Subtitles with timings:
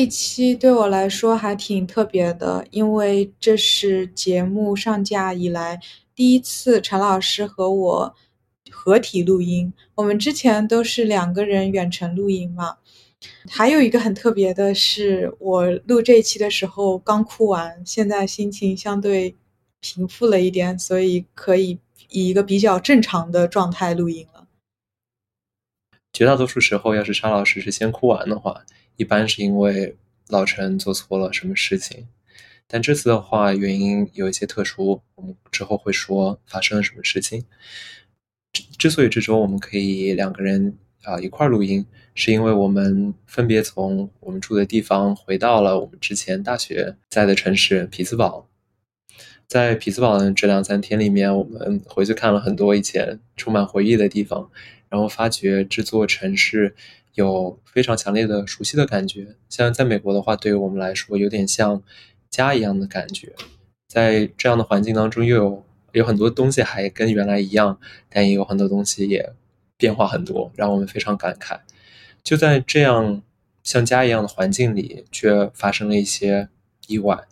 [0.00, 5.78] 这一期对我来说还挺特别的，因为这是节目上架以来
[6.14, 8.14] 第一次陈老师和我
[8.70, 9.70] 合体录音。
[9.96, 12.78] 我们之前都是两个人远程录音嘛。
[13.50, 19.36] 还有一个很特别的是，我录这一期的时候刚哭完，现在心情相对
[19.80, 24.46] 平复了一点，所以可以以一个比较正常的状态录音了。
[26.10, 28.64] 绝大多数时候，要是沙老师是先哭完的话，
[29.00, 29.96] 一般是因为
[30.28, 32.06] 老陈做错了什么事情。
[32.66, 37.46] 但这次的话，原因有一些特殊，我们之后会说发生了什么事情。
[38.52, 48.46] 之之所以这周我们可以两个人啊一块儿录音，是因为我们分别从我们住的地方回到了我们之前大学在的城市匹兹堡。
[49.46, 54.50] 在匹兹堡的这两三天里面，我们回去看了很多以前充满回忆的地方。
[54.90, 56.74] 然后发觉这座城市
[57.14, 61.82] 有非常强烈的熟悉的感觉，像在美国的话，对于我们来说有点像
[62.28, 63.34] 家一样的感觉。
[63.88, 69.32] 在这样的环境当中，又有有很多东西还跟原来一样，但也有很多东西也
[69.76, 71.58] 变化很多，让我们非常感慨。
[72.22, 73.22] 就在这样
[73.62, 76.48] 像家一样的环境里，却发生了一些
[76.86, 77.26] 意外。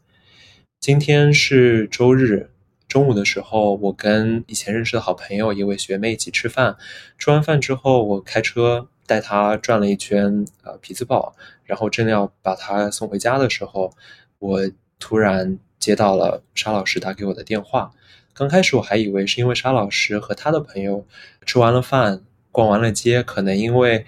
[0.80, 2.50] 今天是周日。
[2.88, 6.78] 中午的时候，我跟以前认识的好朋友一位学妹一起吃饭。
[7.18, 11.34] 吃完饭之后，我开车带他转了一圈，呃，匹兹堡。
[11.64, 13.92] 然后正要把他送回家的时候，
[14.38, 14.70] 我
[15.00, 17.90] 突然接到了沙老师打给我的电话。
[18.32, 21.04] 刚开始我还以为是因为沙老师和他的朋友
[21.44, 24.06] 吃完了饭，逛完了街，可能因为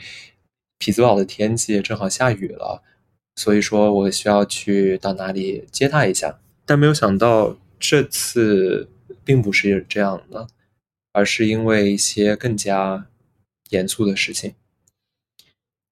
[0.78, 2.82] 匹兹堡的天气正好下雨了，
[3.34, 6.38] 所以说我需要去到哪里接他一下。
[6.64, 7.56] 但没有想到。
[7.82, 8.90] 这次
[9.24, 10.48] 并不是这样的，
[11.14, 13.06] 而是因为一些更加
[13.70, 14.52] 严肃的事情。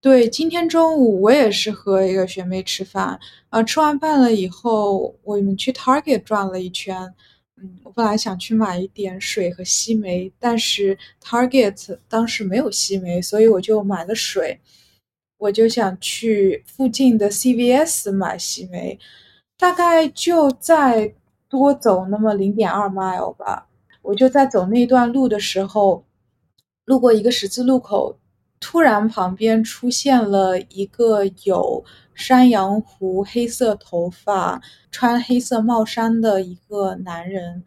[0.00, 3.18] 对，今天中午我也是和一个学妹吃饭，
[3.50, 7.14] 呃，吃完饭了以后，我们去 Target 转了一圈。
[7.56, 14.60] 嗯，我本来想去买一点水和西梅，但是 Target 当时没有西梅，所以我就买了水。
[15.38, 18.98] 我就想去附近的 CVS 买西梅，
[19.56, 21.14] 大概就在。
[21.50, 23.66] 多走那么零点二 mile 吧，
[24.02, 26.04] 我就在走那段路的时候，
[26.84, 28.18] 路过一个十字路口，
[28.60, 34.60] 突然旁边出现了一个有山羊胡、黑色头发、
[34.90, 37.64] 穿黑色帽衫的一个男人。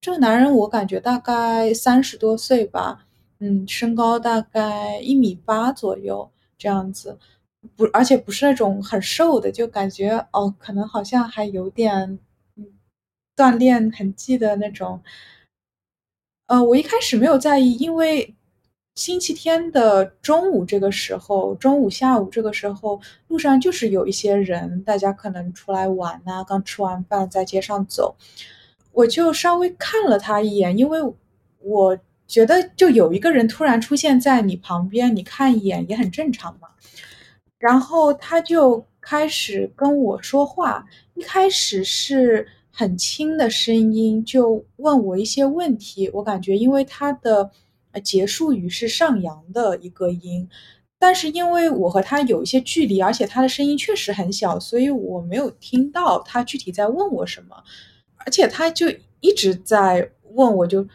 [0.00, 3.06] 这个男人我感觉大概三十多岁吧，
[3.40, 7.18] 嗯，身高大概一米八左右这样子，
[7.76, 12.18] 不，而且不是那种很瘦的，就感觉哦，可能好像还有点。
[13.36, 15.02] 锻炼痕迹的那种，
[16.46, 18.32] 呃，我一开始没有在意，因为
[18.94, 28.14] 星期天的中午这个时候，中午下午这个时候，路上就是有一些人，大家可能出来玩呐，刚吃完饭在街上走，
[28.92, 31.00] 我就稍微看了他一眼，因为
[31.58, 36.68] 我觉得就有一个人突然出现在你旁边，你看一眼也很正常嘛。
[37.58, 42.46] 然后他就开始跟我说话，一开始是。
[42.76, 47.48] 很轻的声音就问我一些问题，我感觉因为他的
[47.94, 50.46] 呃结束语是上扬的一个音，
[50.98, 57.64] 但是因为我和他有一些距离，而且他的声音确实很小，所以我没有听到他具体在问我什么，
[58.18, 58.86] 而且他就
[59.20, 60.86] 一直在问我，就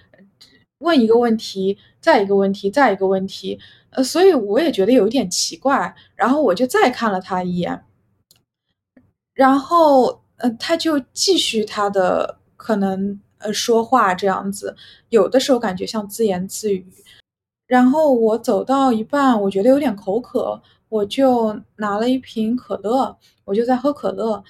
[0.79, 3.59] 问一个问题，再一个问题，再一个问题，
[3.89, 7.83] 呃，所以我也觉得有一点奇怪，然后我就再看了他一眼，
[9.33, 10.21] 然后。
[10.41, 14.75] 呃，他就继续他的可能呃说话这样子，
[15.09, 16.85] 有的时候感觉像自言自语。
[17.67, 24.43] 然后我走到一半，我觉得有点口渴，我就拿了一瓶可乐，我就在喝可乐。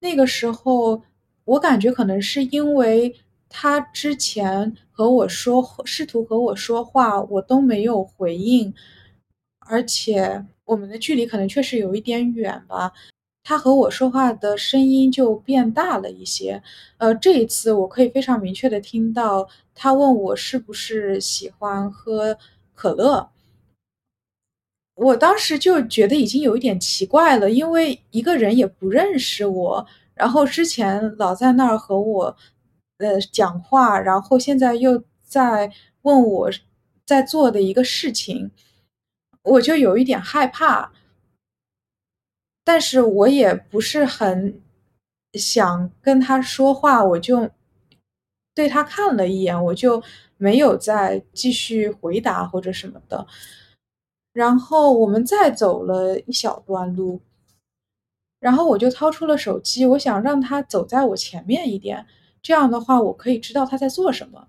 [0.00, 1.02] 那个时候，
[1.44, 3.14] 我感觉可能是因为
[3.48, 8.72] 他之前和我说，试图和我说话，我都没有回应，
[9.58, 12.92] 而且我们的距离可能确实有一点远吧。
[13.42, 16.62] 他和我说话的声音就变大了一些，
[16.98, 22.38] 呃，这一次我可以非常明确的听到他问我是不是喜欢喝
[22.74, 23.30] 可乐。
[24.94, 32.36] 我当时就觉得已经有一点奇怪了，因为一个人也不认识我，然后之前老在那儿和我
[32.98, 35.72] 呃讲话，然后现在又在
[36.02, 36.50] 问我
[37.06, 38.50] 在做的一个事情，
[39.42, 40.92] 我就有一点害怕。
[42.72, 44.60] 但是我也不是很
[45.32, 47.50] 想跟他说话，我就
[48.54, 50.00] 对他看了一眼，我就
[50.36, 53.26] 没有再继续回答或者什么的。
[54.32, 57.20] 然后我们再走了一小段路，
[58.38, 62.06] 然后我就掏出了手机，我想让他走在我前面一点，
[62.40, 64.46] 这样的话我可以知道他在做什么。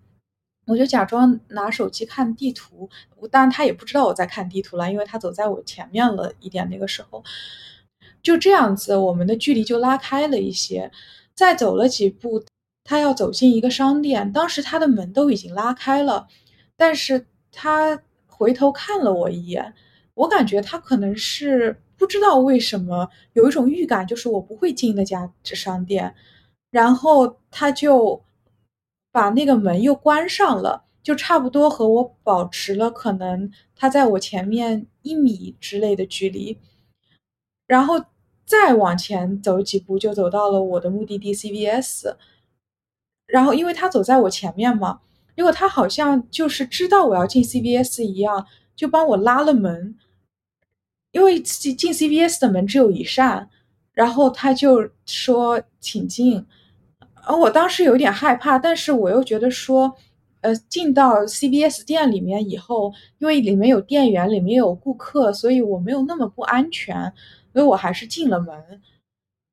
[0.67, 2.87] 我就假装拿手机看地图，
[3.31, 6.69] 当然他也不知道我在看地图了，因为他走在我前面了一点。
[6.69, 7.23] 那个时候，
[8.21, 10.91] 就这样子，我们的距离就拉开了一些。
[11.33, 12.43] 再走了几步，
[12.83, 16.27] 他要走进一个商店，当时他的门都已经拉开了，
[16.75, 19.73] 但是他回头看了我一眼，
[20.13, 26.13] 我感觉他可能是不知道为什么有一种预感，就是我不会进那家商店，
[26.69, 28.21] 然后他就。
[29.13, 36.57] 把那个门又关上了，就差不多和我保持了可能他在我前面一米之类的距离，
[37.71, 38.03] 然后
[38.45, 42.13] 再往前走几步就走到了我的目的地 CVS，
[43.25, 44.99] 然后因为他走在我前面嘛，
[45.37, 48.45] 结果他好像就是知道我要进 CVS 一样，
[48.75, 49.95] 就帮我拉了门，
[51.13, 53.49] 因为进进 CVS 的门只有一扇，
[53.93, 56.45] 然后他就说请进。
[57.23, 59.95] 而，我当时有点害怕，但是我又觉得说，
[60.41, 67.13] 呃，进到 CBS 店里面以后，因为里面有店员，里面有顾客，所以我没有那么不安全，
[67.53, 68.81] 所以我还是进了门。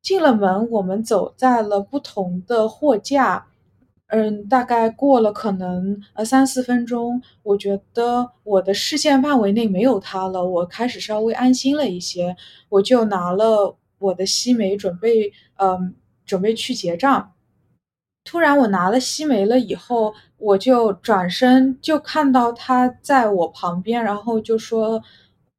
[0.00, 3.46] 进了门，我们走在了不同的货架，
[4.06, 12.36] 嗯，大概过了可能呃三四分钟，我觉得我的视线范围内没有他了，我开始稍微安心了一些，
[12.70, 17.32] 我就拿了我的西梅，准备嗯，准备去结账。
[18.24, 25.02] 突然，我拿了西梅了以后，我就转身就看到他在我旁边，然后就说：“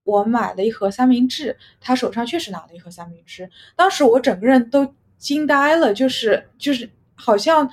[0.09, 3.49] 我买了一盒三明治。”他手上确实拿了一盒三明治。
[3.75, 7.69] 当时我整个人都惊呆了，就是就是好像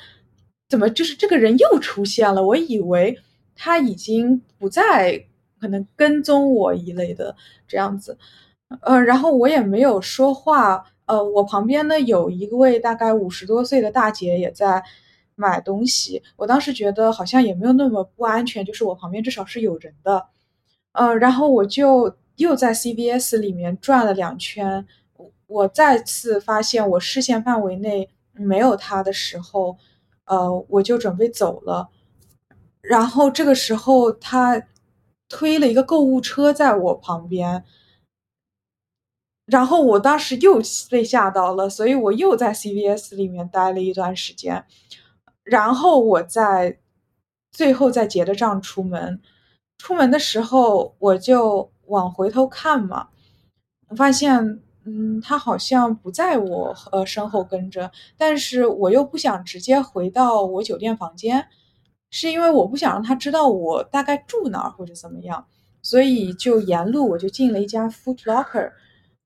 [0.69, 2.45] 怎么就是这个人又出现了？
[2.45, 3.19] 我以为
[3.55, 5.25] 他已经不再
[5.61, 7.35] 可能跟踪我一类的
[7.67, 8.19] 这样子，
[8.81, 10.85] 呃，然后我也没有说话。
[11.07, 14.83] 呃，我旁边呢有一位大概五十多岁的大姐也在
[15.37, 16.21] 买东西。
[16.35, 20.27] 我当时觉得好像也没有那么不安全，就是我旁边至少是有人的。
[20.93, 24.87] 呃，然后我就又在 CVS 里面转了两圈，
[25.47, 29.77] 我再次发现我视线范围内没有他的时候，
[30.25, 31.91] 呃，我就准备走了。
[32.81, 34.63] 然后这个时候他
[35.29, 37.65] 推了一个购物车在我旁边。
[39.47, 40.61] 然后我当时又
[40.91, 44.65] 被吓到了，所以我又在 CVS 里面待了一段时间，
[45.45, 46.81] 然后我在
[47.53, 49.23] 最后再结的账出门。
[49.79, 53.09] 出门的时候我就往回头看嘛，
[53.97, 61.49] 发现，嗯，他好像不在我呃身后跟着，但是我又不想直接回到我酒店房间，
[62.11, 65.47] 是因为我不想让他知道我大概住哪儿或者怎么样，
[65.83, 68.73] 所以就沿路我就进了一家 Foot Locker。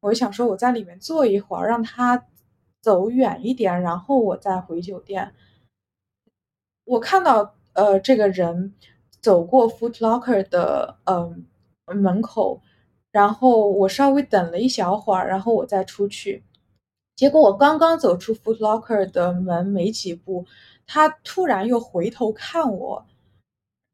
[0.01, 2.27] 我就想说，我在里面坐一会儿，让他
[2.81, 5.35] 走远一点，然后我再回酒店。
[6.85, 8.75] 我看到呃这个人
[9.21, 11.45] 走过 Foot Locker 的嗯
[11.96, 12.60] 门口，
[13.10, 16.44] 然后我稍微等了一小会儿，然后我再出去。
[17.16, 20.46] 结果我刚刚走出 Foot Locker 的门没几步，
[20.87, 23.06] 他突然又回头看我，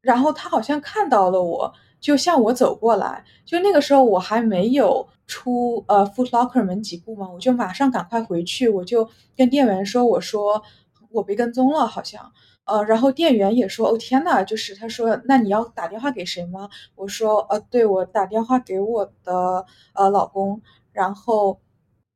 [0.01, 3.25] 然后他好像看到了我，就向我走过来。
[3.45, 5.07] 就那个时候我还没有。
[5.29, 10.63] 出呃 Foot Locker 门几步嘛，我就马上赶快回去，我就跟店员说，我说
[11.11, 12.31] 我被跟踪了，好像，
[12.67, 16.69] 呃，然后店员也说，哦天呐，就是他说，那你要打电话给谁吗？
[16.95, 21.59] 我说，呃，对我打电话给我的呃老公，然后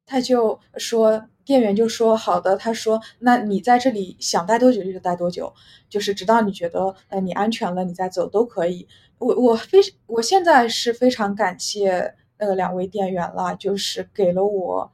[0.05, 5.53] 他就说，店员就说好的，他说，那你在这里想待多久就待多久，
[5.89, 8.88] 就是直到你觉得呃你安全了，你再走都可以。
[9.20, 12.15] 我我非我现在是非常感谢。
[12.43, 14.91] 那个两位店员啦，就是给了我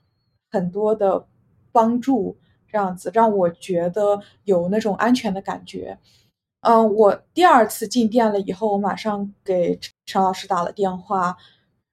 [0.52, 1.26] 很多的
[1.72, 2.38] 帮助，
[2.72, 5.98] 这样子让我觉得有那种安全的感觉。
[6.62, 11.38] 嗯，我第二次进店了以后，我马上给陈老师打了电话，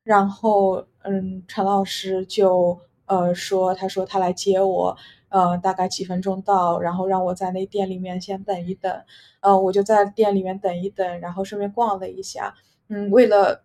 [0.03, 4.97] 然后嗯，陈老师就呃说，他说他来接我，
[5.29, 8.93] 呃，大概几分钟到，然后让我在那店里面先等一等。
[9.41, 12.55] 嗯，我就在店里面等一等，然后顺便逛了一下。
[12.89, 13.63] 嗯，为了。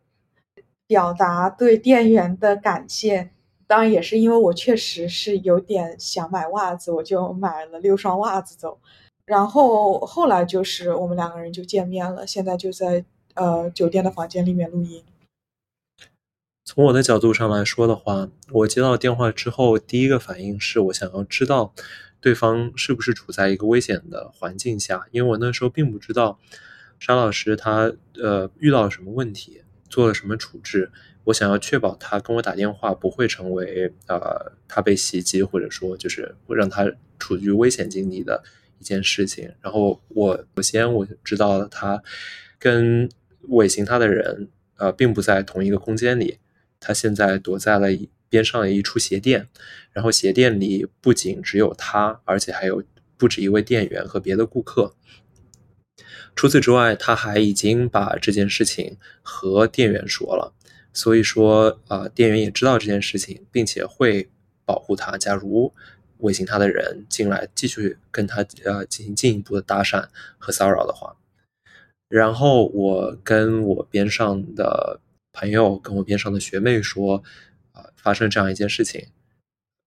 [0.89, 3.29] 表达对店员的感谢，
[3.69, 8.79] 当然也是因为我确实是有点想买袜子，我就买了六双袜子走。
[9.25, 15.03] 然后后来就是我们两个人就见面了，现在就在呃酒店的房间里面录音。
[16.65, 21.71] 从我的角度上来说的话，我接到电话之后，第一个反应是我想要知道
[22.19, 26.39] 对方是不是处在一个危险的环境下，因为我那时候并不知道
[26.97, 29.61] 沙老师他呃遇到了什么问题。
[29.91, 30.91] 做了什么处置？
[31.29, 38.43] 我想要确保他跟我打电话不会成为呃他被袭击，或者说就是会让他处于危险境地的
[38.79, 39.51] 一件事情。
[39.61, 42.01] 然后我首先我知道了他
[42.57, 43.07] 跟
[43.49, 46.39] 尾行他的人呃并不在同一个空间里，
[46.79, 47.87] 他现在躲在了
[48.27, 49.47] 边上的一处鞋店，
[49.91, 52.83] 然后鞋店里不仅只有他，而且还有
[53.17, 54.95] 不止一位店员和别的顾客。
[56.35, 60.53] 除此之外，他还已经把这件事情和店员说了，
[60.99, 64.27] 所以说，呃，店员也知道这件事情，并且会
[64.65, 65.17] 保护他。
[65.17, 65.73] 假如
[66.17, 71.15] 尾行他的人进来继续跟他呃进行进一步的搭讪和骚扰的话，
[72.09, 74.99] 然后我跟我边上的
[75.31, 77.23] 朋友，跟我边上的学妹说，
[77.71, 79.07] 啊，发生这样一件事情，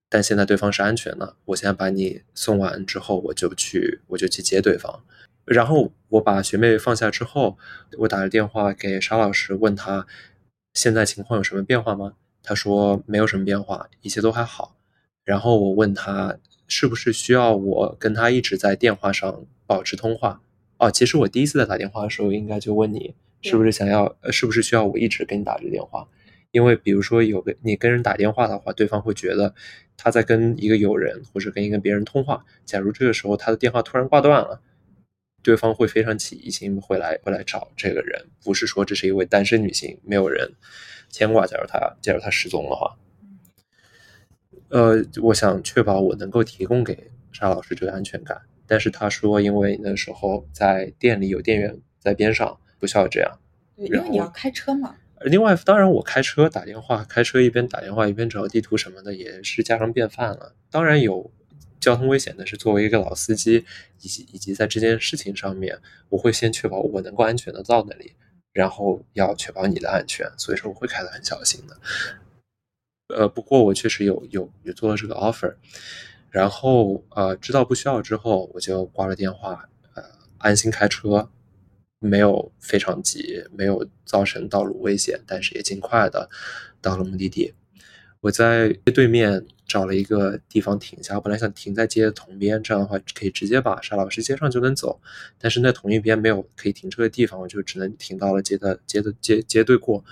[0.09, 5.04] 但现在对方是安全的，我现在把你送完之后，我就去我就去接对方。
[5.45, 7.59] 然后我把学妹放下之后，
[7.99, 10.07] 我打了电话给沙老师，问他
[10.75, 12.14] 现在情况有什么变化吗？
[12.43, 14.76] 他说没有什么变化，一切都还好。
[15.25, 16.37] 然后我问他
[16.67, 20.41] 是不是需要我跟他一直在电话上保持通话？
[20.79, 26.09] 哦，其实我第一次在打电话的时候，应该就问你是不是想要，呃，是不是需要我一直跟你打这电话？
[26.50, 29.55] 因为比如说有个你跟人打电话的话，对方会觉得
[29.97, 32.45] 他在跟一个友人或者跟一个别人通话。
[32.64, 34.61] 假如这个时候他的电话突然挂断了。
[35.42, 40.52] 对方会非常起疑心，会来会来找这个人，不是说这是一位单身女性，没有人
[41.11, 41.44] 牵挂。
[41.46, 42.96] 假如她假如她失踪的话，
[44.68, 48.40] 呃，我想确保我能够提供给沙老师这个安全感。
[48.66, 53.38] 但是他说，因为那时候在店里有店员在边上，不需要这样。
[53.76, 54.94] 对，因为你要开车嘛。
[55.22, 60.54] 另外，当然我开车打电话，开车一边打电话一边找地图什么的，也是家常便饭了。
[60.70, 61.30] 当然有。
[61.82, 63.64] 交通危险的是作为一个老司机，
[64.00, 68.12] 以及以及在这件事情上面，我会先确保我能够安全的到那里，
[68.52, 71.76] 然后要确保你的安全，所以说我会开得很小心的。
[73.08, 75.54] 呃，不过我确实有有有做了这个 offer，
[76.30, 80.04] 然后呃知道不需要之后，我就挂了电话，呃
[80.38, 81.28] 安心开车，
[81.98, 86.30] 没有非常急，没有造成道路危险，但是也尽快的
[86.80, 87.52] 到了目的地。
[88.20, 95.00] 我在对面找了一个地方停下，我本来想停在街的同边，这样的话可以直接把沙老师接上就能走。
[95.38, 100.05] 但是那同一边没有可以停车的地方，我就只能停到了街的街的街街对过。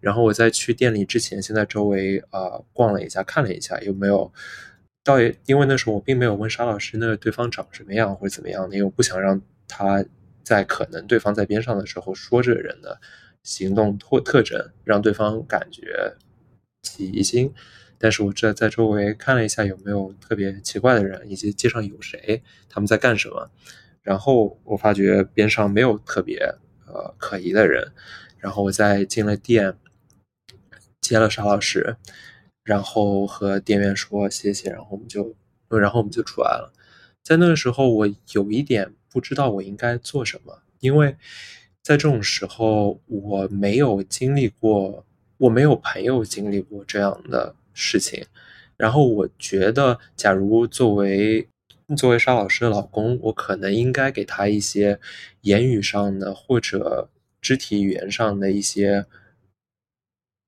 [0.00, 4.30] 然后我在去店里之前，先在周围啊逛了一下，看了一下有没有。
[5.02, 10.04] 倒也因为那时候我并没有问沙老师那个对方长什么样或者怎么样的，因为我不想让他
[10.44, 13.00] 在可能对方在边上的时候说这个人的
[13.42, 16.14] 行动特特征，让对方感觉。
[16.82, 17.52] 起疑心，
[17.98, 23.50] 但是我这在周围看了一下有没有特别奇怪的人，以及街上有谁，他们在干什么。
[24.02, 26.38] 然后我发觉边上没有特别
[26.86, 27.92] 呃可疑的人。
[28.38, 29.76] 然后我再进了店，
[31.00, 31.96] 接了沙老师，
[32.62, 35.34] 然后和店员说谢谢，然后我们就，
[35.68, 36.72] 然后我们就出来了。
[37.22, 41.16] 在那个时候，我有一点不知道我应该做什么，因为
[41.82, 45.04] 在这种时候我没有经历过。
[45.38, 48.24] 我没有朋友经历过这样的事情，
[48.78, 51.46] 然后我觉得，假如作为
[51.94, 54.98] 作为沙老师的老公，我可能应该给他一些
[55.42, 57.10] 言语上的或者
[57.42, 59.04] 肢体语言上的一些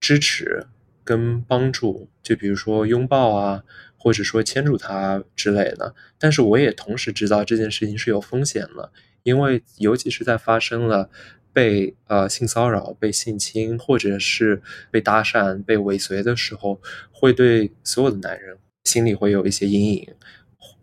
[0.00, 0.66] 支持
[1.04, 3.62] 跟帮助，就比如说拥抱啊，
[3.98, 5.94] 或者说牵住他之类的。
[6.18, 8.90] 但是我也同时知道这件事情是有风险的，
[9.22, 11.10] 因为尤其是在发生了。
[11.52, 20.08] 被呃性骚扰、被性侵，或者是被搭讪、被尾随的时候，会对所有的男人心里会有一些阴影，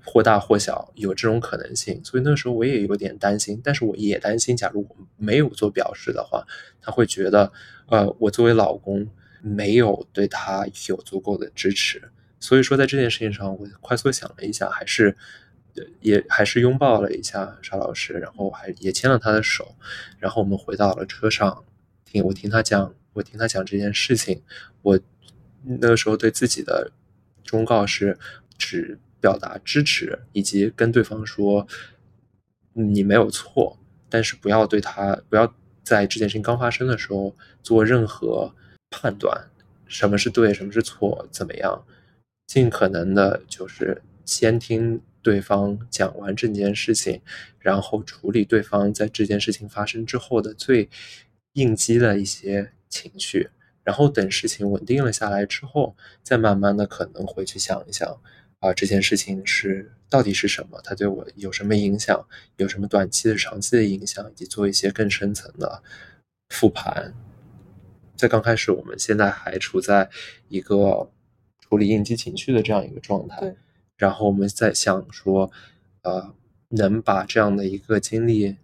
[0.03, 1.99] 或大或小，有这种可能性。
[2.03, 6.45] 所以那时候我也有点担心，但是我也担心，假如我没有做表示的话，
[6.81, 7.51] 他会觉得，
[7.87, 9.07] 呃，我作为老公
[9.41, 12.01] 没有对他有足够的支持。
[12.39, 15.15] 所以说，在这件事情上，我快速想了一下，还是。
[15.99, 19.75] 也还是拥抱了一下沙老师，然后还也牵了他的手，
[20.19, 21.63] 然后我们回到了车上，
[22.05, 24.41] 听我听他讲，我听他讲这件事情，
[24.81, 24.99] 我
[25.63, 26.91] 那个时候对自己的
[27.43, 28.17] 忠告是，
[28.57, 31.67] 只表达支持，以及跟对方说，
[32.73, 33.77] 你没有错，
[34.09, 35.53] 但是不要对他，不要
[35.83, 38.53] 在这件事情刚发生的时候做任何
[38.89, 39.49] 判断，
[39.87, 41.85] 什么是对，什么是错，怎么样，
[42.47, 45.01] 尽可能的就是先听。
[45.25, 47.19] 对方讲完这件事情，
[47.57, 50.87] 然后处理对方在这件事情发生之后的最
[51.53, 53.49] 应激的一些情绪，
[53.83, 58.07] 然后等事情稳定了下来之后，再慢慢的可能回去想一想，
[58.59, 62.27] 啊，这件事情是到底是什么，它对我有什么影响，
[62.57, 65.81] 有什么短期的、长期的影响，以及做一些更深层的
[66.49, 67.15] 复盘。
[68.15, 70.07] 在刚开始，我们现在还处在
[70.49, 71.11] 一个
[71.61, 73.55] 处理应激情绪的这样一个状态。
[73.97, 75.51] 然后我们在想说，
[76.01, 76.33] 呃，
[76.69, 78.57] 能把这样的一个经历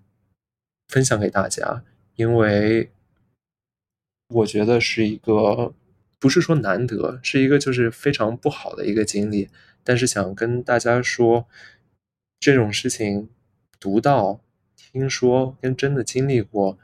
[0.87, 1.83] 分享给大家，
[2.15, 2.91] 因为
[4.27, 5.73] 我觉得是一个
[6.19, 9.49] 不是说难得，是一个就是非常不好的一个经历。
[9.83, 11.47] 但是想跟大家说，
[12.39, 13.29] 这种事情
[13.79, 14.39] 读到、
[14.75, 16.77] 听说跟真的经历过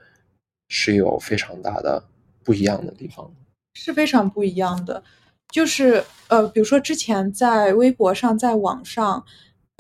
[0.68, 2.06] 是有非常大的
[2.44, 3.32] 不一样的地方，
[3.76, 5.04] 是非常不一样的。
[5.52, 9.26] 就是呃，比如说之前在微博上、在网上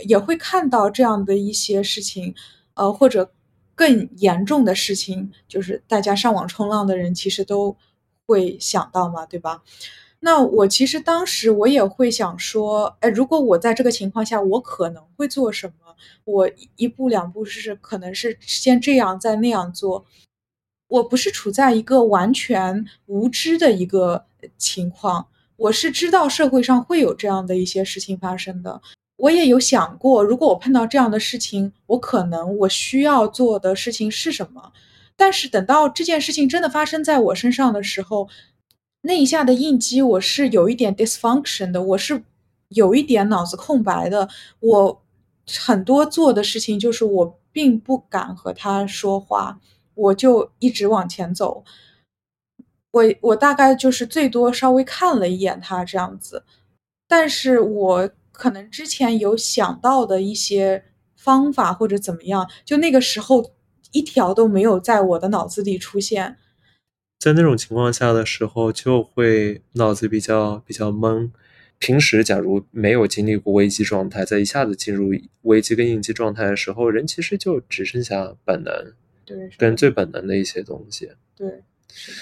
[0.05, 2.33] 也会看到这样的一些事情，
[2.73, 3.31] 呃，或者
[3.75, 7.75] 更严重的事情，就是大家上网冲浪的人其实都
[8.25, 9.61] 会想到嘛，对吧？
[10.19, 15.95] 那我其实当时我也会想说，哎，如果我在这个情况下，我可能会做什么？
[16.23, 20.05] 我一步两步是可能是先这样再那样做。
[20.87, 24.25] 我不是处在一个完全无知的一个
[24.57, 25.27] 情况。
[25.57, 28.81] 我是知道社会上会有这样的一些事情发生的，
[29.17, 34.71] 我也有想过，如果我碰到这样的事情，我可能我需要做的事情是什么。
[35.15, 38.29] 但是等到这件事情真的发生在我身上的时候，
[39.01, 42.23] 那一下的应激我是有一点 dysfunction 的，我是
[42.69, 44.29] 有一点脑子空白的。
[44.59, 45.01] 我
[45.59, 49.59] 很多做的事情就是我并不敢和他说话，
[49.95, 51.63] 我就一直往前走。
[52.97, 56.43] 我我大概就是最多稍微看了一眼他这样子，
[57.07, 60.83] 但是我可能之前有想到的一些
[61.15, 63.53] 方法或者怎么样，就那个时候
[63.91, 66.37] 一条都没有在我的脑子里出现。
[67.19, 71.31] 在那种情况下的时候，就会脑子比较比较懵。
[71.79, 75.11] 平时假如没有经历过危机状态，在一下子进入
[75.43, 78.93] 危机跟应激状态的时候，人其实就只剩下本能，
[79.25, 81.11] 对，跟最本能的一些东西。
[81.35, 82.17] 对，是的。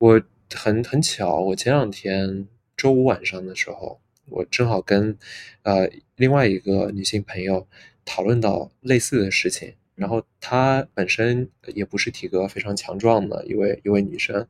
[0.00, 0.22] 我
[0.54, 5.14] 很很巧，我前两天周五晚上的时候，我正好跟
[5.62, 7.68] 呃另外一个女性朋友
[8.06, 9.74] 讨论到类似的事情。
[9.94, 14.48] 然后她本身也不是体格非常强壮的一位一位女生，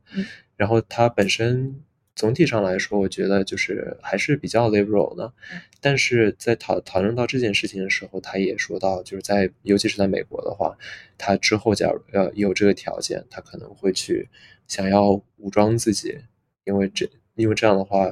[0.55, 1.83] 然后她本身
[2.15, 5.33] 总体上来说，我觉得就是还是比较 liberal 的。
[5.79, 10.77] 但是在讨讨论到这件事情的时候，他也说到，就是在尤其是在美国的话，
[11.17, 14.29] 他之后假如呃有这个条件，他可能会去。
[14.67, 16.17] 想要武装自己，
[16.63, 18.09] 因为这因为这样的话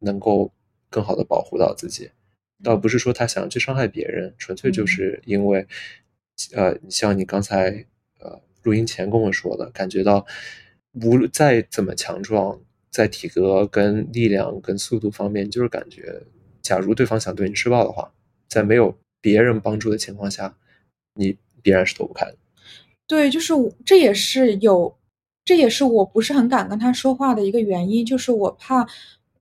[0.00, 0.52] 能够
[0.88, 2.10] 更好的保护到自己，
[2.64, 5.64] 倒不是说他想要去伤害别人，纯粹就是因为，
[6.52, 7.86] 呃，像你刚才
[8.18, 10.26] 呃录音前跟我说的，感觉到
[10.94, 16.22] 无论再怎么强壮，在体格跟力量跟速度方面，就是感觉，
[16.60, 18.12] 假如对方想对你施暴的话，
[18.48, 20.56] 在没有别人帮助的情况下，
[21.14, 22.36] 你必然是躲不开的。
[23.06, 23.52] 对，就是
[23.84, 24.96] 这也是有。
[25.42, 28.86] 这也是我不是很敢跟他说话的一个原因，就是我怕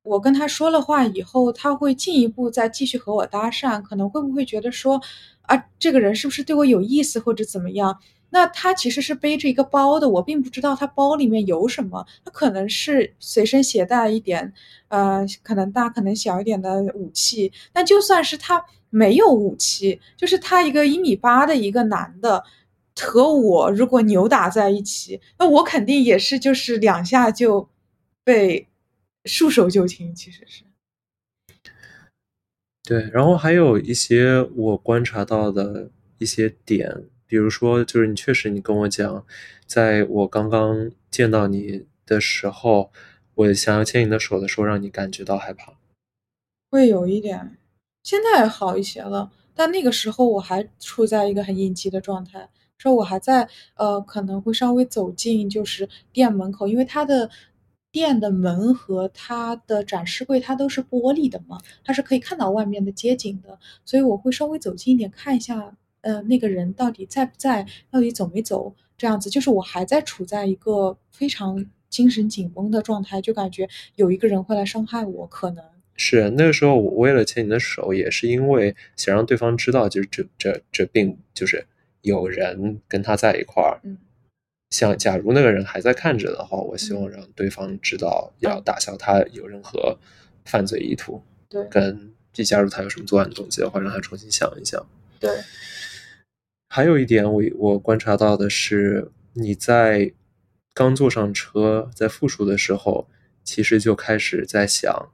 [0.02, 5.00] 我跟他说了话以后，他会进一步再继续和我搭讪，可能会不会觉得说
[5.42, 8.00] 啊，这个人是不是对我有意思或者怎么样？
[8.32, 14.54] 那他其实是背着一个包的，我并不知道他包里面有什么，他可能是随身携带一点，
[14.90, 17.52] 呃，可能大可能小一点的武器。
[17.74, 22.44] 但就算是他没有武器，就是他一个一米八的一个男的。
[23.02, 27.70] 和我如果扭打在一起，那我肯定也是，就是两下就
[28.26, 28.68] 被
[29.24, 30.14] 束手就擒。
[30.14, 30.64] 其实是，
[32.84, 33.10] 对。
[33.14, 39.24] 然后还有一些我观察到的一些点，比如说，就是你确实你跟我讲，
[39.68, 42.92] 在我刚刚见到你的时候，
[43.36, 45.74] 我想要牵你的手的时候，让你感觉到害怕，
[46.72, 47.56] 会有一点。
[48.02, 52.50] 现在好一些了，但那个时候我还处在一个很应激的状态。
[52.80, 57.30] 说我还在，呃，可能会稍微走进就是店门口，因为它的
[57.92, 75.64] 店的门和它的展示柜它都是玻璃的嘛，它是可以看到外面的街景的，所以我会稍微走近一点看一下，呃，那个人到底在不在，到底走没走，这样子，就是我还在处在一个非常精神紧绷的状态，就感觉有一个人会来伤害我，可能
[75.96, 81.66] 是那个时候，我为了牵你的手，也是因为想让对方知道，就是这这这并就是。
[82.02, 83.82] 有人跟他在一块儿，
[84.70, 89.98] 像假如那个人还在看着的话，我希望让对方知道，要打消他有任何
[90.46, 91.22] 犯罪意图。
[91.50, 94.82] 对，跟即假如他有什么作案动机的话，让他重新想一想。
[95.20, 95.30] 对。
[96.70, 100.14] 还有一点，我我观察到的是，你在
[100.74, 103.10] 刚坐上车在复述的时候，
[103.44, 105.12] 其实就开始在想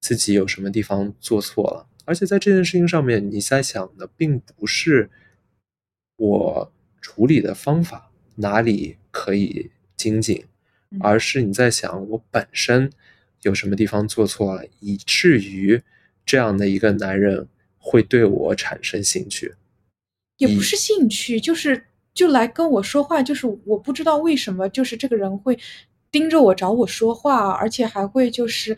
[0.00, 5.10] 自己有什么地方做错了，而且在这件事情上面，你在想的并不是。
[6.18, 10.46] 我处理的方法哪里可以精进，
[11.00, 12.90] 而是你在想我本身
[13.42, 15.82] 有什么地方做错了，以至于
[16.24, 19.56] 这样的一个男人会对我产生兴趣。
[20.38, 25.58] 也不是兴趣，就是就来跟我说话，就是我不知道为什么，就是这个人会
[26.10, 28.76] 盯着我找我说话，而且还会就是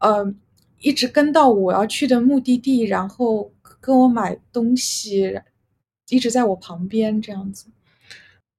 [0.00, 0.34] 呃
[0.78, 5.40] 一直跟到我要去的目的地，然后跟我买东西，
[6.08, 7.66] 一直在我旁边这样子。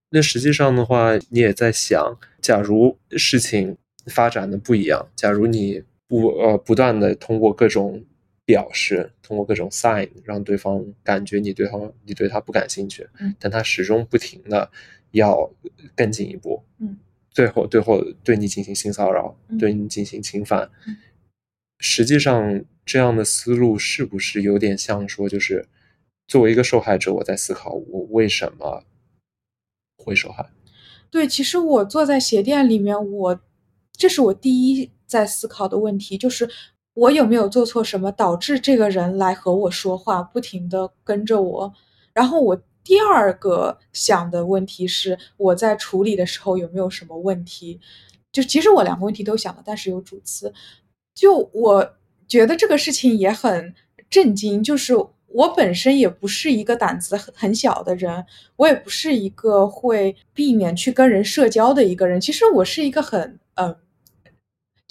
[0.09, 8.03] 那实际上的话，你也在想，假如事情发展的不一样，假如你不呃不断的通过各种。
[8.51, 14.69] 表示通过各种 sign 让对方感觉你对他你对他不感兴趣，嗯，但他始终不停的
[15.11, 15.49] 要
[15.95, 16.97] 更进一步，嗯，
[17.29, 20.97] 最后最后对你进行性骚扰，嗯对你进行侵犯，嗯。
[21.79, 25.65] 实际上这样的思路是不是有点像说，就是
[26.27, 28.83] 作为一个受害者，我在思考我为什么
[29.97, 30.51] 会受害？
[31.09, 33.39] 对，其实我坐在鞋店里面，我
[33.93, 36.47] 这是我第一在思考的问题，就是
[36.93, 41.73] 我有没有做错什么，导致这个人来和我说话，不停的跟着我。
[42.13, 47.79] 然后我第二个想的问题是，我在处理的时候有没有什么问题？
[48.31, 50.53] 就其实我两个问题都想了，但是有主次。
[51.13, 51.93] 就我
[52.27, 53.73] 觉得这个事情也很
[54.09, 54.93] 震惊，就是
[55.27, 58.25] 我本身也不是一个胆子很很小的人，
[58.55, 62.19] 我也不是一个会避免去跟人社交的一个人。
[62.19, 63.75] 其实我是一个很嗯，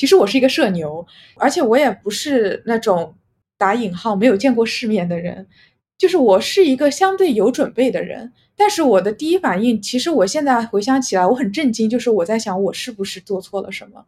[0.01, 3.15] 其实我是一个社牛，而且我也不是那种
[3.59, 5.47] 打引号没有见过世面的人，
[5.99, 8.33] 就是我是一个相对有准备的人。
[8.57, 14.07] 但是我的第一反应，其实我现在回想起来，我很震惊，就是我在想我是不是做错了什么。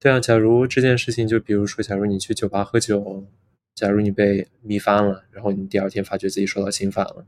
[0.00, 3.24] 对啊，假如这件事情，就比如说，假如你去酒吧喝酒，
[3.76, 7.24] 假如你被迷翻了，然后你第二天发觉自己受到侵犯了，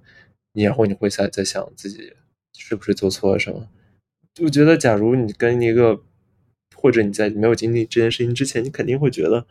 [0.55, 2.13] 你然后你会在在想自己
[2.59, 3.69] 是不是做错了什么？
[4.43, 6.03] 我觉得，假如你跟一个，
[6.77, 9.45] 或者你在没有经历这件事情之前，你肯定会觉得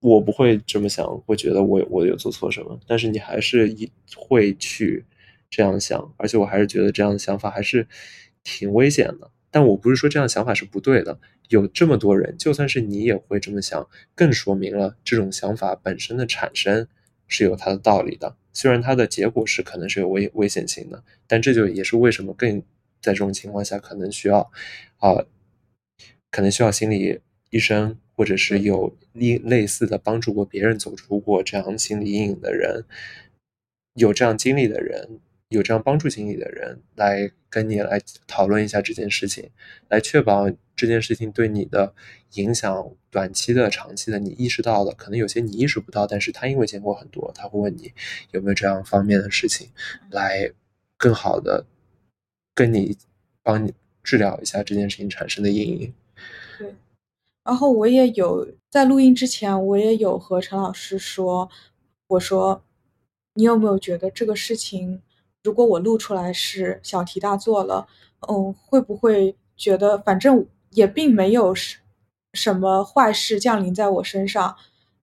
[0.00, 5.04] 我不会这么想，会觉得我我有做错什么，但是你还是一会去
[5.50, 7.86] 这样想，而且我还是觉得这样的想法还是
[8.42, 9.30] 挺危险的。
[9.50, 11.16] 但我不是说这样想法是不对的，
[11.48, 16.86] 有这么多人，就算是你也会这么想，更说明了这种想法本身的产生
[17.28, 18.36] 是有它的道理的。
[18.52, 22.60] 虽然它的结果是可能是有危危险性的，但这就也是为什么更
[23.00, 24.40] 在这种情况下可能需要
[24.98, 25.14] 啊、
[26.34, 27.20] 可能需要心理
[27.50, 32.84] 医生，或者是有类类似的帮助过别人走出过这样心理阴影的人，
[33.94, 35.20] 有这样经历的人。
[35.50, 39.50] 有这样帮助经历的人来跟你来讨论一下这件事情，
[39.88, 41.94] 来确保这件事情对你的
[42.32, 47.92] 影响，短期的、长期的，你意识到了，可能有些你意识不到，但是他因为见过很多，他会问你
[48.32, 49.68] 有没有这样方面的事情，
[50.10, 50.50] 来
[50.96, 51.64] 更好的
[52.52, 52.96] 跟你
[53.44, 55.94] 帮你治疗一下这件事情产生的阴影。
[56.58, 56.74] 对，
[57.44, 61.48] 然后我也有在录音之前，我也有和陈老师说，
[62.08, 62.62] 我说
[63.34, 65.02] 你有没有觉得这个事情？
[65.42, 67.86] 如果我录出来是小题大做了，
[68.28, 71.78] 嗯，会不会觉得反正也并没有什
[72.32, 74.56] 什么坏事降临在我身上？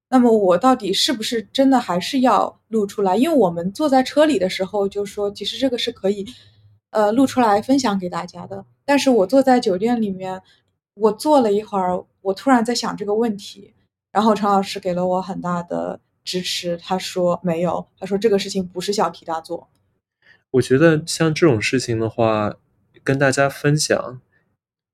[0.09, 3.15] 那么我到底是不是真的还是要录出来？
[3.15, 6.25] 因为我们坐在车里的时候就说，其实这个是可以，
[6.89, 8.65] 呃，录出来分享给大家的。
[8.83, 10.41] 但是我坐在酒店里面，
[10.95, 13.73] 我坐了一会儿，我突然在想这个问题，
[14.11, 19.69] 然后陈老师给了我很大的支持，他说没有，他说这个事情不是小题大做。
[20.51, 22.55] 我觉得像这种事情的话，
[23.03, 24.19] 跟大家分享，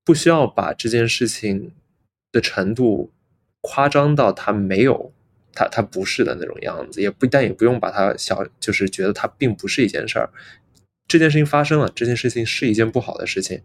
[0.06, 1.74] 不需要把这件事情
[2.32, 3.12] 的程度
[3.62, 5.12] 夸张到它没有，
[5.52, 10.30] 它它不是的那种样子，也不但也不用把它小，就是觉得它并不是一件事儿。
[11.08, 13.64] 这件事情发生了，这件事情是一件不好的事情，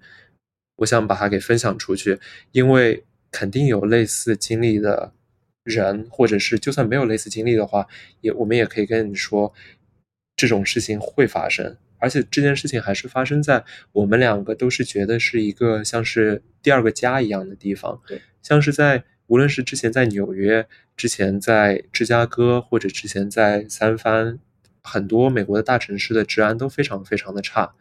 [0.83, 2.21] 我想把它给分享出去，
[2.53, 5.13] 因为肯定有类似经历的
[5.65, 7.87] 人，或者是就算没有类似经历的话，
[8.21, 9.53] 也我们也可以跟你说。
[10.35, 18.01] 这种事情会发生，而且这件事情还是发生在我们两个都是觉得是一个像是第二个家一样的地方。
[18.09, 20.67] 对，像是在无论是之前在纽约，
[20.97, 24.39] 之前在芝加哥，或者之前在三藩，
[24.83, 27.75] 很多美国的大城市的治安都非常非常的差。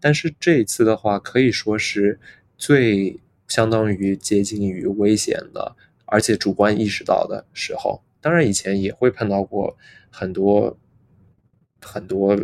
[0.00, 2.18] 但是这一次的话，可以说是
[2.58, 8.02] 最相当于接近于危险的，而且主观意识到的时候。
[8.20, 9.74] 当然以前也会碰到过
[10.10, 10.76] 很多。
[11.80, 12.36] 很多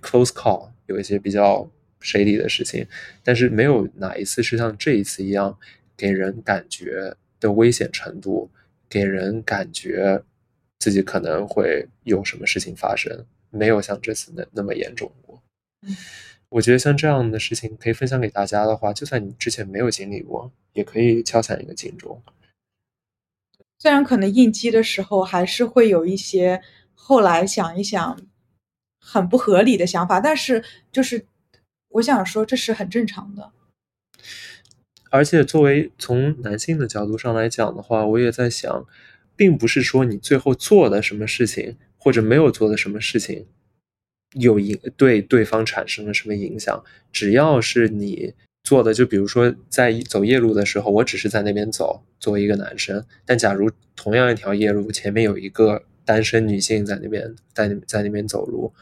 [0.00, 1.68] close call 有一些比较
[2.00, 2.86] shady 的事情，
[3.24, 5.58] 但是没有哪一次是像这一次一样
[5.96, 8.48] 给人感觉的危险程度，
[8.88, 10.22] 给人感觉
[10.78, 15.42] 自己可能会有什么事情发生，没有像这次那那么严重过。
[16.48, 22.22] 我觉得像这样的事情可以分享给大家的话，就算你之前没有经历过，也可以敲响一个警钟。
[23.78, 26.62] 虽然可能应激的时候还是会有一些
[26.94, 28.18] 后来想一想
[28.98, 31.26] 很不合理的想法，但是就是
[31.88, 33.52] 我想说这是很正常的。
[35.10, 38.86] 而且作为从男性的角度上来讲的话，我也在想，
[39.34, 43.46] 并不是说你最后做的什么事情或者没有做的什么事情
[44.36, 48.34] 有影对对方产生了什么影响，只要是你。
[48.66, 53.06] 做的就比如说在走夜路的时候，我只是在那边走，作为一个男生。
[53.24, 58.72] 但假如同样一条夜路前面有一个单身女性在那边在在那边走路，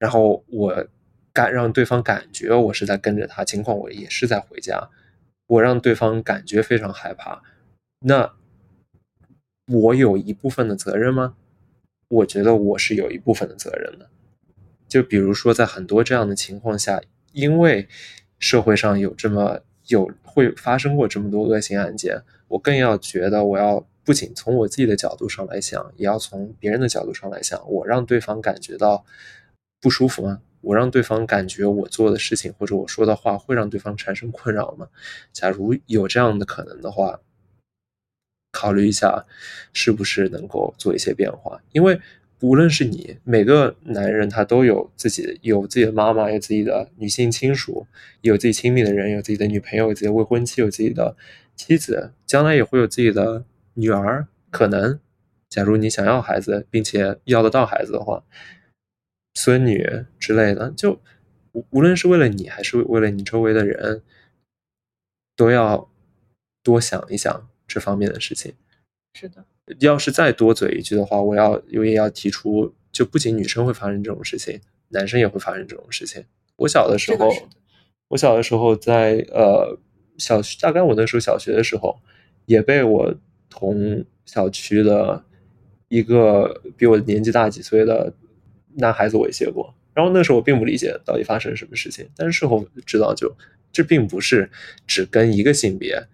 [0.00, 0.88] 然后我
[1.32, 4.90] 感让对方感觉我是在跟着他，尽管我也是在回家，
[5.46, 7.40] 我让对方感觉非常害怕。
[8.00, 8.34] 那
[9.68, 11.36] 我有一部分的责任吗？
[12.08, 14.10] 我觉得我是有一部分的责任的。
[14.94, 17.02] 就比如说在很多这样的情况下，
[17.32, 17.88] 因为。
[18.40, 27.58] 社会上有这么有会发生过这么多恶性案件，我更要觉得我要不仅从我自己的角度上来想，也要从别人的角度上来想。
[27.70, 29.06] 我让对方感觉到
[29.80, 30.42] 不舒服吗？
[30.60, 34.88] 我让对方感觉我做的事情或者我说的话会让对方产生困扰吗？
[35.32, 37.20] 假如有这样的可能的话，
[38.52, 39.24] 考虑一下
[39.72, 41.98] 是不是能够做一些变化，因为。
[42.44, 47.86] 无论是你，每个男人他都有自己有自己的妈妈，有自己的女性亲属，
[48.20, 51.16] 有自己亲密的人，有自己的女朋友，有自己的未婚妻，有自己的
[51.56, 54.28] 妻子，将来也会有自己的女儿。
[54.50, 55.00] 可能，
[55.48, 58.22] 假如你想要孩子，并且要得到孩子的话，
[59.32, 61.00] 孙女之类的，就
[61.52, 64.02] 无无论是为了你，还是为了你周围的人，
[65.34, 65.90] 都要
[66.62, 68.52] 多想一想这方面的事情。
[69.14, 69.46] 是的。
[69.80, 76.24] 要是再多嘴一句的话，我要我也要提出，就不仅女生会发生这种事情，男生也会发生这种事情。
[76.56, 77.30] 我小的时候，
[78.08, 79.78] 我小的时候在呃
[80.18, 81.98] 小大概我那时候小学的时候，
[82.46, 83.14] 也被我
[83.48, 85.24] 同小区的
[85.88, 88.12] 一个比我年纪大几岁的
[88.74, 89.74] 男孩子猥亵过。
[89.94, 93.34] 然后那时候我并不理解到底发生了什么事情，但是事后知道，就
[93.72, 94.50] 这并不是
[94.86, 96.06] 只跟一个性别、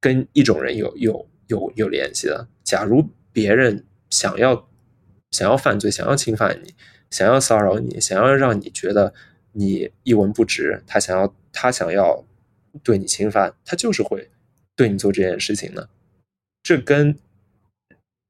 [0.00, 1.26] 跟一种人有有。
[1.50, 2.48] 有有联系的。
[2.64, 4.68] 假如别人想要
[5.30, 6.74] 想要犯罪，想要侵犯你，
[7.10, 9.12] 想要骚扰你，想要让你觉得
[9.52, 12.24] 你一文不值，他想要他想要
[12.82, 14.30] 对你侵犯，他就是会
[14.76, 15.88] 对你做这件事情的。
[16.62, 17.18] 这跟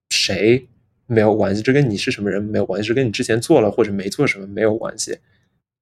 [0.09, 0.67] 谁
[1.07, 5.19] 没有关系，这跟你是什么人没有关系，是跟你之前做了或者没做什么没有关系。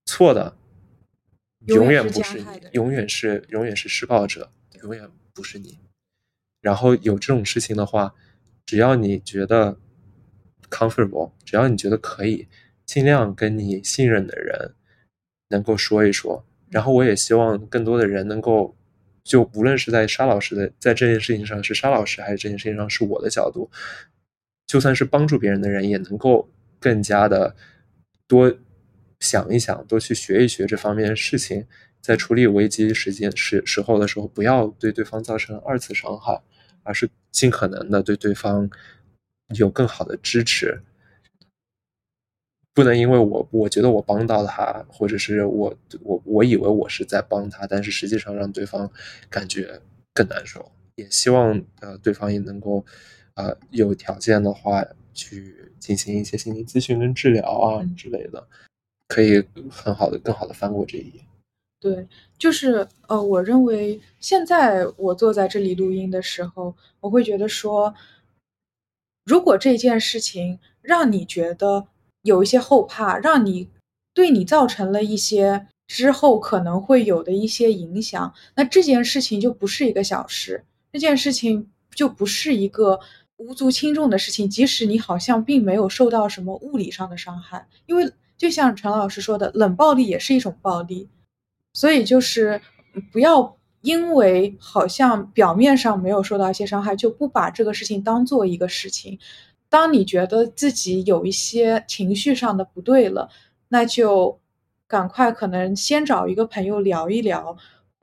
[0.06, 0.56] 错的
[1.66, 4.50] 永远不是你，永远是永远是施暴者，
[4.82, 5.78] 永远不是你。
[6.68, 8.14] 然后有这种事情的话，
[8.66, 9.74] 只要你觉得
[10.68, 12.46] comfortable，只要你觉得可以，
[12.84, 14.74] 尽量跟你信任的人
[15.48, 16.44] 能够说一说。
[16.68, 18.76] 然后我也希望更多的人能够，
[19.24, 23.70] 就无论是在沙老师的在这件事情上是沙老师，还是这件事情上是我的角度，
[24.66, 26.46] 就算是帮助别人的人，也能够
[26.78, 27.56] 更加的
[28.26, 28.54] 多
[29.20, 31.66] 想一想，多去学一学这方面的事情。
[32.00, 36.40] 在处理危机时间时时候的时候，不要对对方造成二次伤害，
[36.88, 38.68] 而是尽可能的对对方
[39.54, 40.80] 有更好的支持。
[42.72, 48.90] 不能因为我我觉得我帮到他，或者是我我我以为我是在帮他，但是实际上让对方
[49.28, 49.78] 感觉
[50.14, 50.72] 更难受。
[50.94, 52.84] 也希望呃对方也能够
[53.34, 58.48] 呃有条件的话去进行一些心理咨询跟治疗啊之类的，
[59.08, 61.20] 可以很好的更好的翻过这一页。
[61.80, 67.94] 对，就是呃，我认为现在我坐在这里录音的时候，我会觉得说，
[69.24, 71.86] 如果这件事情让你觉得
[72.22, 73.68] 有一些后怕，让你
[74.12, 82.98] 对你造成了一些之后可能会有的一些影响，那这件事情就不是一个小事，这件事情就不是一个
[83.36, 84.50] 无足轻重的事情。
[84.50, 91.08] 即使你好像并没有受到什么物理上的伤害，因为就像陈老师说的，冷暴力也是一种暴力。
[91.72, 92.60] 所以就是
[93.12, 99.18] 不要因为好像表面上没有受到一些伤害，就不把这个事情当做一个事情。
[99.68, 103.28] 当你觉得自己有一些情绪上的不对了，
[103.68, 104.40] 那就
[104.86, 107.56] 赶快可能先找一个朋友聊一聊，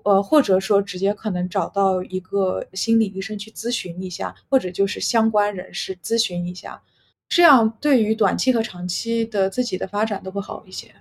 [0.03, 6.81] 呃，或者说直接可能找到一个心理医生去咨询一下，或者就是相关人士咨询一下，
[7.27, 10.93] 这样对于短期和长期的自己的发展都会好一些。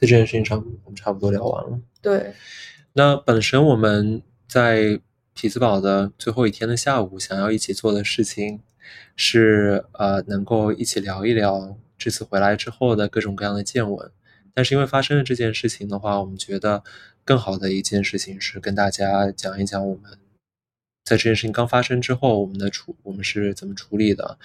[0.00, 1.78] 在这件事情上，我们差不多聊完了。
[2.00, 2.32] 对，
[2.94, 5.00] 那本身我们在
[5.34, 8.60] 匹兹堡的最后一天的下午，想要一起做的事情
[9.14, 14.10] 是，呃，能够一起聊一聊这次回来之后的各种各样的见闻，
[14.54, 16.82] 但是因为发生了这件事情的话，我们觉得
[17.24, 20.10] 更好的一件事情是跟大家讲一讲我们
[21.04, 24.38] 在这件事情刚发生之后，我们的处我们是怎么处理的，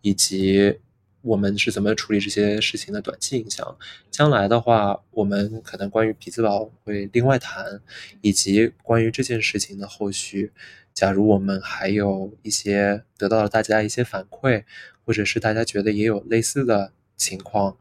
[0.00, 0.78] 以及
[1.22, 3.76] 我们是怎么处理这些事情的短期影响。
[4.10, 7.80] 将来的话，我们可能关于匹兹堡会另外谈，
[8.20, 10.52] 以及关于这件事情的后续。
[10.92, 14.64] 假如我们还有一些得到了大家一些反馈，
[15.04, 17.76] 或者是大家觉得也有类似的情况。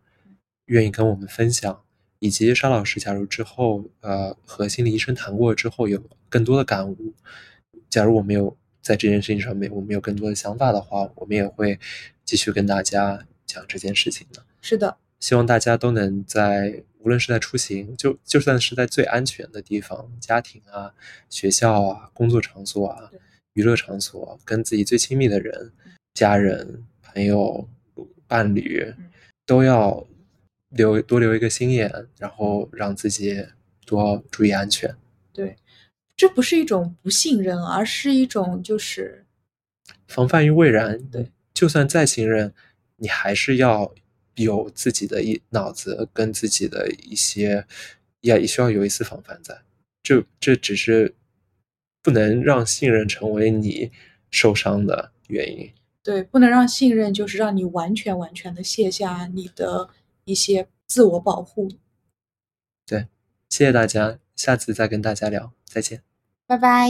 [0.65, 1.81] 愿意跟我们分享，
[2.19, 5.99] 以及沙老师，假如之后呃和心理医生谈过之后有
[6.29, 7.15] 更多的感悟，
[7.89, 11.79] 假如我们有在这件事情上面我们有更多的想法的话，我们也会
[12.29, 14.45] 继续跟大家讲这件事情的。
[14.61, 20.93] 是的，希望大家都能在无论是在出行，就就算是在最安全的地方，家庭啊、
[21.27, 23.09] 学校啊、工作场所啊、
[23.53, 25.71] 娱乐场所，跟自己最亲密的人、
[26.13, 27.67] 家人、朋友、
[28.27, 28.93] 伴侣，
[29.47, 30.05] 都要。
[30.69, 33.43] 留多留一个心眼，然后让自己
[33.87, 34.95] 多注意安全。
[35.33, 35.55] 对，
[36.15, 39.25] 这不是一种不信任，而是一种就是
[40.07, 41.03] 防范于未然。
[41.07, 42.53] 对，就算再信任，
[42.95, 43.93] 你还是要
[44.35, 47.65] 有自己的一脑子跟自己的一些，
[48.21, 49.59] 也也需要有一丝防范在。
[50.01, 51.13] 这这只是
[52.01, 53.91] 不能让信任成为你
[54.31, 55.69] 受伤的原因。
[56.01, 59.89] 对，不能让信任就是让你完全完全的卸下你的。
[60.25, 61.67] 一些自我保护。
[62.85, 63.07] 对，
[63.49, 66.03] 谢谢大家，下次再跟大家聊，再见，
[66.45, 66.87] 拜拜。